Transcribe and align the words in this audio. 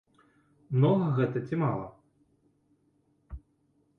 Многа 0.75 1.09
гэта 1.19 1.37
ці 1.47 1.59
мала? 1.65 1.85